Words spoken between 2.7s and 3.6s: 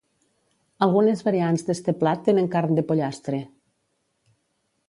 de pollastre.